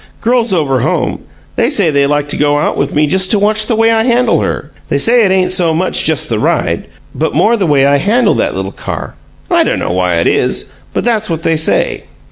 [0.19, 1.19] Girls over home,
[1.57, 4.01] they say they like to go out with me just to watch the way I
[4.01, 7.85] handle her; they say it ain't so much just the ride, but more the way
[7.85, 9.13] I handle that little car.
[9.51, 12.05] I dunno why it is, but that's what they say.